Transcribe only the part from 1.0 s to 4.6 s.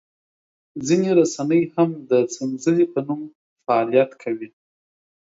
رسنۍ هم د سنځلې په نوم فعالیت کوي.